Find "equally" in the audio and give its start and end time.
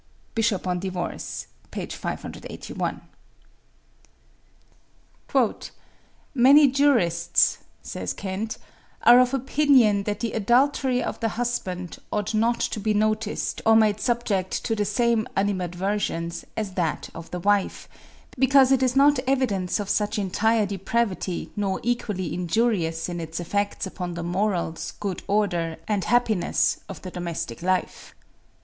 21.83-22.33